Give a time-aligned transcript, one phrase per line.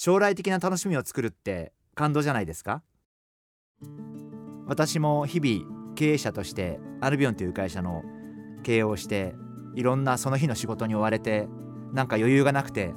[0.00, 2.84] 将来的な楽しみを作るって感動じゃないですか？
[4.68, 8.04] 私も日々経営者としてアルビオンという会社の
[8.62, 9.34] 経営をして
[9.74, 11.48] いろんなその日の仕事に追われて
[11.92, 12.94] なんか余裕がなくて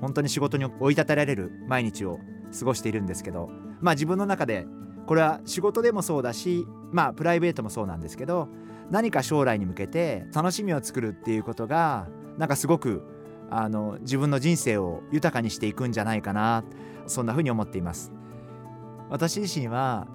[0.00, 2.20] 本当に仕事に追い立てられる毎日を
[2.56, 4.66] 過ごしているんですけどまあ自分の中で
[5.08, 8.48] これは仕事でもそうだしまあプライベートもそうなんですけど
[8.92, 12.06] 何か将来に向けて楽しみを作るっていうことが
[12.38, 13.02] なんかすごく
[13.50, 16.64] あの自分の人生を豊かにしていくんじゃないかな
[17.06, 18.12] そんなふうに思っています。
[19.08, 20.08] 私自身は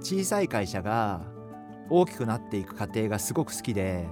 [0.00, 1.20] 小さい会社が
[1.90, 4.06] 大きくなっていく過程がすごく好きで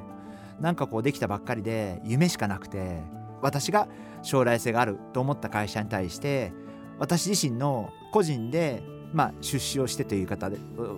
[0.60, 3.00] なんかこうできたばっかりで夢しかなくて
[3.40, 3.88] 私が
[4.22, 6.52] 将来性があると思った会社に対して
[6.98, 10.50] 私自身の個人でまあ出資をしてという方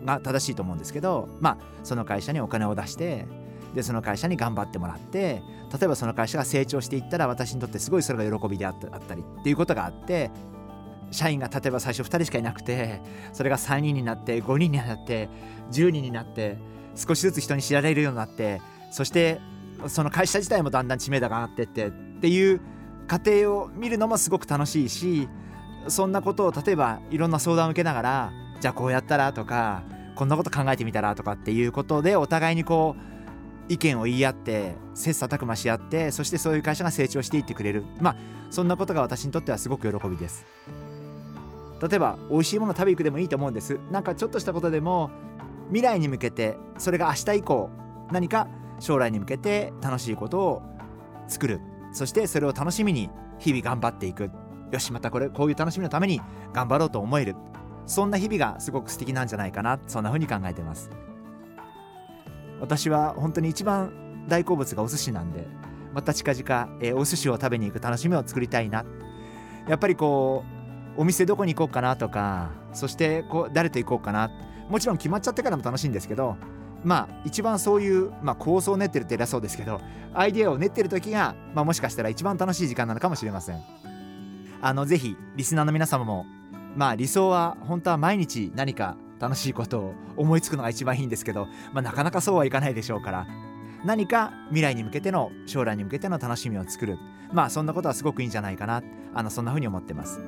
[0.04, 3.26] が正しいと思うんですけどまあその会社にお金を出して
[3.74, 10.30] でその会社に頑張ってもらって例えばその会社が成長していったら私にとってすごいそれが喜びであったりっていうことがあって
[11.10, 13.00] 社員が例えば最初2人しかいなくて
[13.32, 15.28] それが3人になって5人になって
[15.72, 16.58] 10人になって
[16.94, 19.40] 少しずつ人に知られるようになってそして
[19.88, 22.60] その会社自体もだんだん知名度が上がってってっていう
[23.06, 25.28] 過程を見るのもすごく楽しいし
[25.88, 29.82] そんなことを例えばいろんな相談を受けながらじゃあこうやったらとか
[30.14, 33.13] こんなこと考えてみたらとかっていうことでお互いにこう
[33.68, 37.84] 意見を言い合って切磋琢磨し合ってそしてそういう会社が成長していってくれる。
[38.00, 38.16] まあ
[38.50, 40.46] そんなことが私にとってはすごく喜びです。
[41.80, 43.78] 例えば美味しいもの食べ行くでもいいと思うんです。
[43.90, 45.10] なんかちょっとしたことでも
[45.68, 47.70] 未来に向けてそれが明日以降
[48.12, 48.48] 何か
[48.80, 50.62] 将来に向けて楽しいことを
[51.26, 51.60] 作る。
[51.92, 53.08] そしてそれを楽しみに
[53.38, 54.30] 日々頑張っていく。
[54.70, 56.20] よしまたこれこういう楽しみのために
[56.52, 57.36] 頑張ろうと思える。
[57.86, 59.78] そんな日々がすごく素敵なんじゃないかな。
[59.86, 60.90] そんな風に考えてます。
[62.64, 63.92] 私は本当に一番
[64.26, 65.46] 大好物がお寿司なんで
[65.92, 68.84] また近々、えー、お寿司を食べに行く楽しみを作りたいな。
[69.68, 70.44] やっぱりこ
[70.96, 74.30] うお店どこに行こうかなとかそしてこう誰と行こうかな。
[74.70, 76.36] もちろん決まっちゃってからも楽しいんですけど
[76.82, 79.80] まあ一番そういう、まあ、構想を練ってるって偉そうですけど
[80.14, 83.62] アイデアを練ってる時が、まあ、もしかしたら一番楽しい時間なのかもしれません。
[84.62, 86.24] あのぜひリスナーの皆様も
[86.76, 93.26] まあ理想は本当は毎日何か楽しいことを思いつくのが一番いいんですけど、まあ、なかなかそうはいかないでしょうから。
[93.82, 96.98] 何か未来に向けての将来に向けての楽しみを作る。
[97.32, 98.82] まあそんなことはすごくいいんじゃないかな。
[99.14, 100.20] あのそんなふうに思ってます。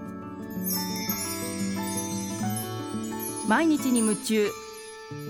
[3.47, 4.49] 毎日に夢中。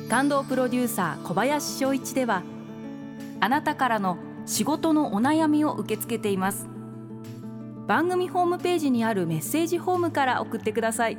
[0.08, 2.44] 感動プロデューサー小林翔一では
[3.40, 4.16] あなたからの
[4.46, 6.68] 仕事のお悩みを受け付けています。
[7.88, 11.18] 番組ホームページにあるメッセージフォームから送ってください。